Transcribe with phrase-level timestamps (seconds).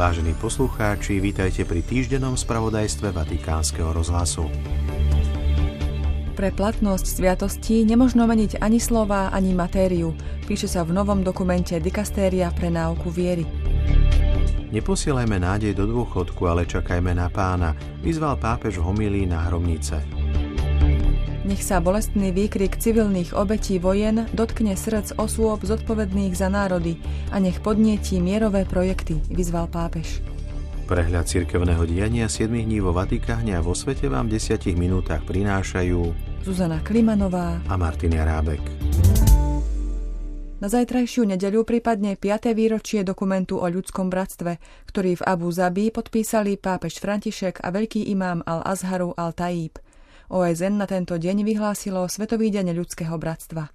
[0.00, 4.48] Vážení poslucháči, vítajte pri týždennom spravodajstve Vatikánskeho rozhlasu.
[6.32, 10.16] Pre platnosť sviatosti nemožno meniť ani slova, ani matériu,
[10.48, 13.44] píše sa v novom dokumente Dikastéria pre náuku viery.
[14.72, 20.19] Neposielajme nádej do dôchodku, ale čakajme na pána, vyzval pápež v homilii na hromnice.
[21.40, 27.00] Nech sa bolestný výkrik civilných obetí vojen dotkne srdc osôb zodpovedných za národy
[27.32, 30.20] a nech podnietí mierové projekty, vyzval pápež.
[30.84, 36.12] Prehľad cirkevného diania 7 dní vo Vatikáne a vo svete vám v 10 minútach prinášajú
[36.44, 38.60] Zuzana Klimanová a Martin Jarábek.
[40.60, 42.52] Na zajtrajšiu nedeľu prípadne 5.
[42.52, 44.60] výročie dokumentu o ľudskom bratstve,
[44.92, 49.80] ktorý v Abu Zabi podpísali pápež František a veľký imám Al-Azharu Al-Taib–
[50.30, 53.74] OSN na tento deň vyhlásilo Svetový deň ľudského bratstva.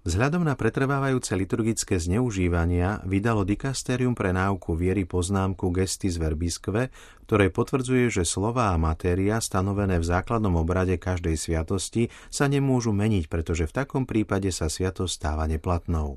[0.00, 6.88] Vzhľadom na pretrvávajúce liturgické zneužívania vydalo Dikasterium pre náuku viery poznámku Gestis Verbisque,
[7.28, 13.28] ktoré potvrdzuje, že slova a matéria stanovené v základnom obrade každej sviatosti sa nemôžu meniť,
[13.28, 16.16] pretože v takom prípade sa sviatosť stáva neplatnou.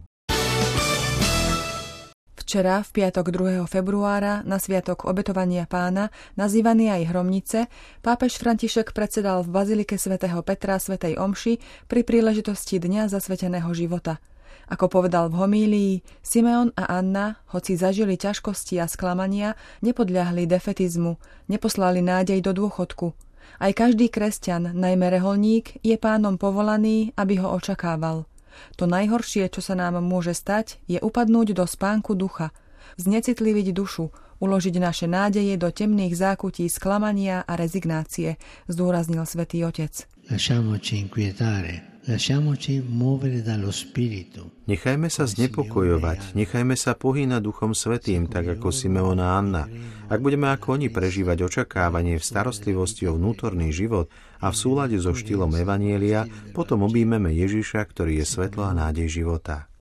[2.53, 3.65] Včera, v piatok 2.
[3.65, 7.65] februára, na sviatok obetovania pána, nazývaný aj Hromnice,
[8.05, 11.57] pápež František predsedal v Bazilike svätého Petra svätej Omši
[11.89, 14.21] pri príležitosti Dňa zasveteného života.
[14.69, 21.17] Ako povedal v homílii, Simeon a Anna, hoci zažili ťažkosti a sklamania, nepodľahli defetizmu,
[21.49, 23.17] neposlali nádej do dôchodku.
[23.57, 28.29] Aj každý kresťan, najmä reholník, je pánom povolaný, aby ho očakával–
[28.75, 32.51] to najhoršie, čo sa nám môže stať, je upadnúť do spánku ducha,
[32.97, 34.11] znecitliviť dušu,
[34.43, 38.35] uložiť naše nádeje do temných zákutí sklamania a rezignácie,
[38.67, 40.07] zdôraznil svätý Otec.
[44.67, 49.71] Nechajme sa znepokojovať, nechajme sa pohýnať Duchom Svetým, tak ako Simeona Anna.
[50.11, 54.11] Ak budeme ako oni prežívať očakávanie v starostlivosti o vnútorný život
[54.43, 59.71] a v súlade so štýlom Evanielia, potom objímeme Ježiša, ktorý je svetlo a nádej života.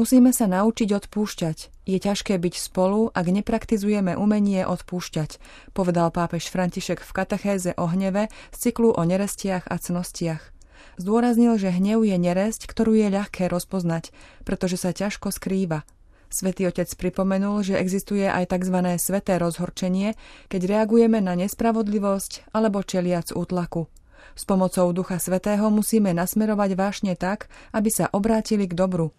[0.00, 1.84] Musíme sa naučiť odpúšťať.
[1.84, 5.36] Je ťažké byť spolu, ak nepraktizujeme umenie odpúšťať,
[5.76, 10.56] povedal pápež František v katechéze o hneve z cyklu o nerestiach a cnostiach.
[10.96, 14.08] Zdôraznil, že hnev je neresť, ktorú je ľahké rozpoznať,
[14.48, 15.84] pretože sa ťažko skrýva.
[16.32, 18.96] Svetý otec pripomenul, že existuje aj tzv.
[18.96, 20.16] sveté rozhorčenie,
[20.48, 23.92] keď reagujeme na nespravodlivosť alebo čeliac útlaku.
[24.34, 29.12] S pomocou Ducha Svetého musíme nasmerovať vášne tak, aby sa obrátili k dobru.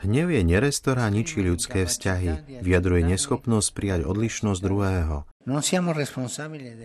[0.00, 5.16] Hnev je nerestorá ničí ľudské vzťahy, vyjadruje neschopnosť prijať odlišnosť druhého.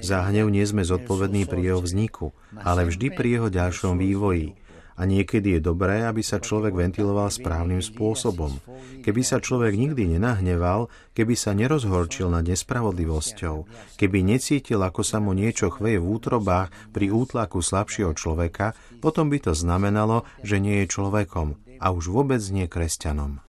[0.04, 4.56] Za hnev nie sme zodpovední pri jeho vzniku, ale vždy pri jeho ďalšom vývoji
[4.96, 8.56] a niekedy je dobré, aby sa človek ventiloval správnym spôsobom.
[9.04, 13.68] Keby sa človek nikdy nenahneval, keby sa nerozhorčil nad nespravodlivosťou,
[14.00, 18.74] keby necítil, ako sa mu niečo chveje v útrobách pri útlaku slabšieho človeka,
[19.04, 23.44] potom by to znamenalo, že nie je človekom a už vôbec nie kresťanom.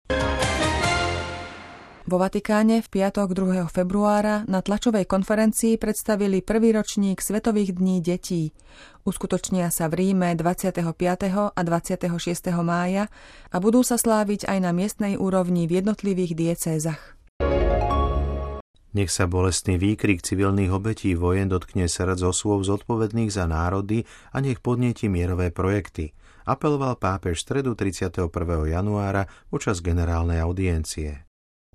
[2.06, 3.66] Vo Vatikáne v piatok 2.
[3.66, 8.54] februára na tlačovej konferencii predstavili prvý ročník Svetových dní detí.
[9.02, 10.86] Uskutočnia sa v Ríme 25.
[11.50, 12.06] a 26.
[12.62, 13.10] mája
[13.50, 17.18] a budú sa sláviť aj na miestnej úrovni v jednotlivých diecézach.
[18.94, 24.62] Nech sa bolestný výkrik civilných obetí vojen dotkne srdc osôb zodpovedných za národy a nech
[24.62, 26.14] podnieti mierové projekty,
[26.46, 28.30] apeloval pápež stredu 31.
[28.70, 31.25] januára počas generálnej audiencie.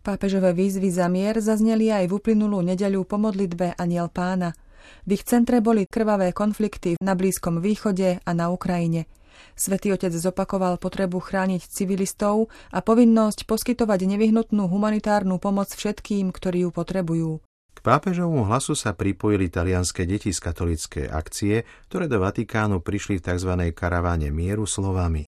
[0.01, 4.57] Pápežové výzvy za mier zazneli aj v uplynulú nedeľu po modlitbe Aniel pána.
[5.05, 9.05] V ich centre boli krvavé konflikty na Blízkom východe a na Ukrajine.
[9.53, 16.69] Svetý otec zopakoval potrebu chrániť civilistov a povinnosť poskytovať nevyhnutnú humanitárnu pomoc všetkým, ktorí ju
[16.73, 17.31] potrebujú.
[17.71, 21.61] K pápežovmu hlasu sa pripojili talianské deti z katolíckej akcie,
[21.93, 23.51] ktoré do Vatikánu prišli v tzv.
[23.77, 25.29] karaváne mieru slovami.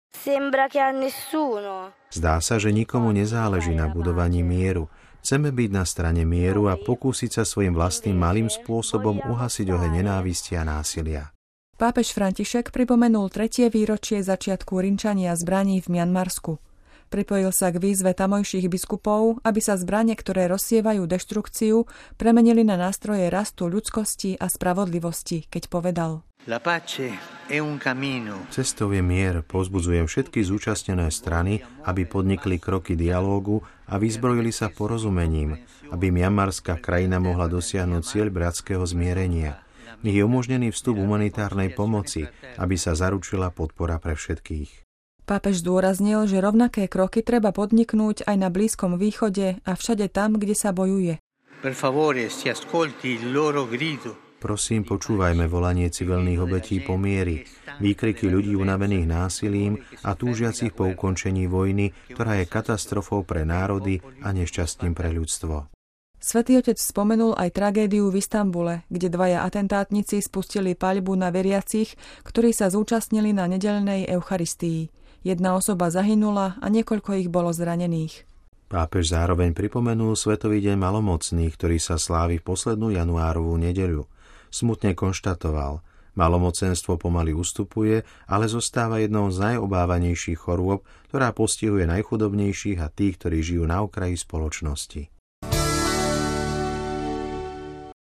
[2.12, 4.86] Zdá sa, že nikomu nezáleží na budovaní mieru.
[5.25, 10.58] Chceme byť na strane mieru a pokúsiť sa svojim vlastným malým spôsobom uhasiť oheň nenávisti
[10.58, 11.34] a násilia.
[11.78, 16.62] Pápež František pripomenul tretie výročie začiatku rinčania zbraní v Mianmarsku.
[17.10, 23.28] Pripojil sa k výzve tamojších biskupov, aby sa zbranie, ktoré rozsievajú deštrukciu, premenili na nástroje
[23.34, 26.24] rastu ľudskosti a spravodlivosti, keď povedal.
[28.50, 35.62] Cestou je mier, pozbudzujem všetky zúčastnené strany, aby podnikli kroky dialógu a vyzbrojili sa porozumením,
[35.94, 39.58] aby miamarská krajina mohla dosiahnuť cieľ bratského zmierenia–
[40.02, 42.26] Nech je umožnený vstup humanitárnej pomoci,
[42.58, 44.90] aby sa zaručila podpora pre všetkých.
[45.30, 50.58] Pápež zdôraznil, že rovnaké kroky treba podniknúť aj na Blízkom východe a všade tam, kde
[50.58, 51.22] sa bojuje.
[54.42, 57.46] Prosím, počúvajme volanie civilných obetí po miery,
[57.78, 64.34] výkriky ľudí unavených násilím a túžiacich po ukončení vojny, ktorá je katastrofou pre národy a
[64.34, 65.70] nešťastím pre ľudstvo.
[66.18, 71.94] Svetý otec spomenul aj tragédiu v Istambule, kde dvaja atentátnici spustili paľbu na veriacich,
[72.26, 74.90] ktorí sa zúčastnili na nedelnej Eucharistii.
[75.22, 78.26] Jedna osoba zahynula a niekoľko ich bolo zranených.
[78.74, 84.10] Pápež zároveň pripomenul Svetový deň malomocných, ktorý sa slávi v poslednú januárovú nedeľu.
[84.51, 85.80] Smutne konštatoval,
[86.19, 93.39] malomocenstvo pomaly ustupuje, ale zostáva jednou z najobávanejších chorôb, ktorá postihuje najchudobnejších a tých, ktorí
[93.39, 95.07] žijú na okraji spoločnosti.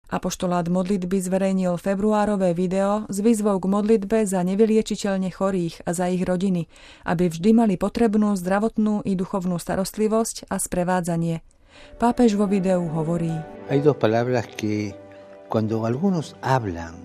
[0.10, 6.26] Apoštolát modlitby zverejnil februárové video s výzvou k modlitbe za nevyliečiteľne chorých a za ich
[6.26, 6.66] rodiny,
[7.06, 11.46] aby vždy mali potrebnú zdravotnú i duchovnú starostlivosť a sprevádzanie.
[12.02, 13.30] Pápež vo videu hovorí.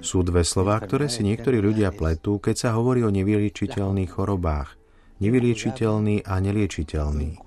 [0.05, 4.85] Sú dve slová, ktoré si niektorí ľudia pletú, keď sa hovorí o nevyliečiteľných chorobách
[5.23, 7.39] nevyliečiteľný a neliečiteľný.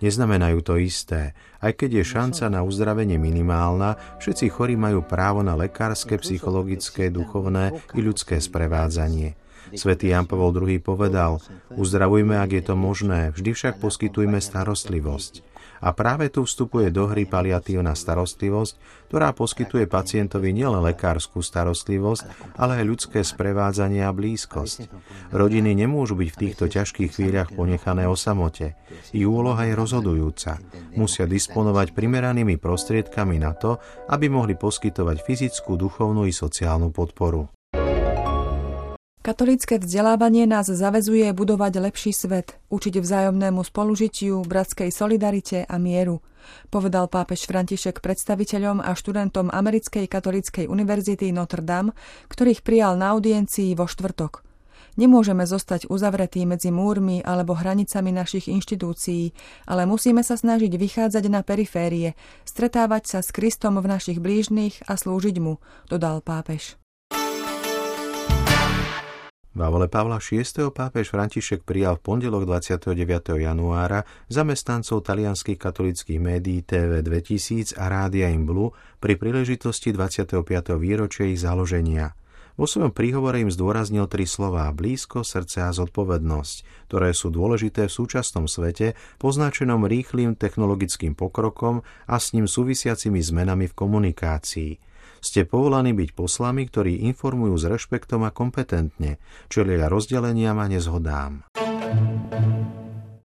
[0.00, 1.34] Neznamenajú to isté.
[1.58, 7.76] Aj keď je šanca na uzdravenie minimálna, všetci chorí majú právo na lekárske, psychologické, duchovné
[7.92, 9.36] i ľudské sprevádzanie.
[9.70, 11.38] Svetý Jan Pavol II povedal,
[11.70, 15.49] uzdravujme, ak je to možné, vždy však poskytujme starostlivosť.
[15.80, 18.72] A práve tu vstupuje do hry paliatívna starostlivosť,
[19.08, 24.92] ktorá poskytuje pacientovi nielen lekárskú starostlivosť, ale aj ľudské sprevádzanie a blízkosť.
[25.32, 28.76] Rodiny nemôžu byť v týchto ťažkých chvíľach ponechané o samote.
[29.12, 30.60] Ich úloha je rozhodujúca.
[30.96, 37.59] Musia disponovať primeranými prostriedkami na to, aby mohli poskytovať fyzickú, duchovnú i sociálnu podporu.
[39.20, 46.24] Katolícke vzdelávanie nás zavezuje budovať lepší svet, učiť vzájomnému spolužitiu, bratskej solidarite a mieru,
[46.72, 51.92] povedal pápež František predstaviteľom a študentom Americkej katolíckej univerzity Notre Dame,
[52.32, 54.40] ktorých prijal na audiencii vo štvrtok.
[54.96, 59.36] Nemôžeme zostať uzavretí medzi múrmi alebo hranicami našich inštitúcií,
[59.68, 62.16] ale musíme sa snažiť vychádzať na periférie,
[62.48, 65.60] stretávať sa s Kristom v našich blížnych a slúžiť mu,
[65.92, 66.79] dodal pápež.
[69.50, 70.46] V Avole Pavla VI.
[70.70, 72.94] pápež František prijal v pondelok 29.
[73.34, 78.70] januára zamestnancov talianských katolických médií TV 2000 a Rádia Imblu
[79.02, 80.46] pri príležitosti 25.
[80.78, 82.14] výročia ich založenia.
[82.54, 87.96] Vo svojom príhovore im zdôraznil tri slová blízko, srdce a zodpovednosť, ktoré sú dôležité v
[87.98, 94.72] súčasnom svete, poznačenom rýchlým technologickým pokrokom a s ním súvisiacimi zmenami v komunikácii–
[95.20, 99.22] ste povolaní byť poslami, ktorí informujú s rešpektom a kompetentne,
[99.52, 101.44] čelia rozdeleniam a nezhodám.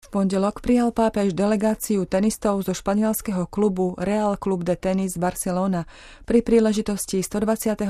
[0.00, 5.86] V pondelok prijal pápež delegáciu tenistov zo španielského klubu Real Club de Tenis Barcelona
[6.26, 7.86] pri príležitosti 125.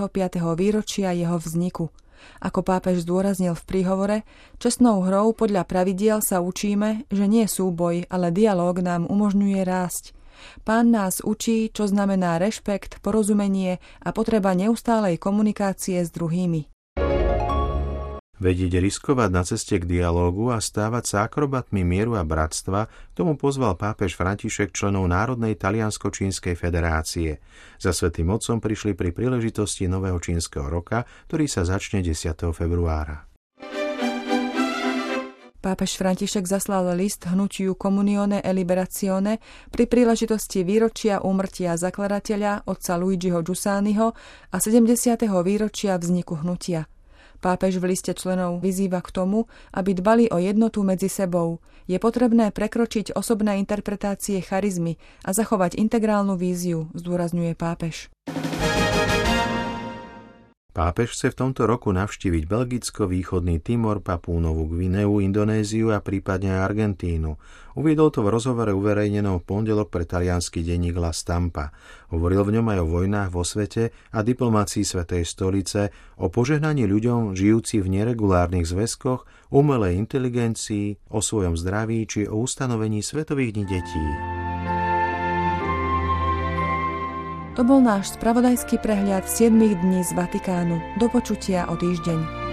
[0.52, 1.88] výročia jeho vzniku.
[2.44, 4.17] Ako pápež zdôraznil v príhovore,
[4.61, 10.19] čestnou hrou podľa pravidiel sa učíme, že nie súboj, ale dialóg nám umožňuje rásť.
[10.62, 16.70] Pán nás učí, čo znamená rešpekt, porozumenie a potreba neustálej komunikácie s druhými.
[18.40, 23.76] Vedieť riskovať na ceste k dialógu a stávať sa akrobatmi mieru a bratstva, tomu pozval
[23.76, 27.44] pápež František členov Národnej taliansko-čínskej federácie.
[27.76, 32.16] Za svetým otcom prišli pri príležitosti nového čínskeho roka, ktorý sa začne 10.
[32.56, 33.29] februára.
[35.61, 43.45] Pápež František zaslal list hnutiu Comunione e Liberazione pri príležitosti výročia úmrtia zakladateľa otca Luigiho
[43.45, 44.17] Giussaniho
[44.49, 45.21] a 70.
[45.45, 46.88] výročia vzniku hnutia.
[47.45, 51.61] Pápež v liste členov vyzýva k tomu, aby dbali o jednotu medzi sebou.
[51.85, 54.97] Je potrebné prekročiť osobné interpretácie charizmy
[55.29, 58.09] a zachovať integrálnu víziu, zdôrazňuje pápež.
[60.80, 67.37] Pápež chce v tomto roku navštíviť Belgicko, Východný Timor, Papúnovú Gvineu, Indonéziu a prípadne Argentínu.
[67.76, 71.68] Uviedol to v rozhovore uverejnenom v pondelok pre talianský denník La Stampa.
[72.08, 77.37] Hovoril v ňom aj o vojnách vo svete a diplomácii Svetej stolice, o požehnaní ľuďom
[77.37, 84.04] žijúci v neregulárnych zväzkoch, umelej inteligencii, o svojom zdraví či o ustanovení Svetových dní detí.
[87.59, 90.78] To bol náš spravodajský prehľad 7 dní z Vatikánu.
[91.02, 92.50] Do počutia o týždeň.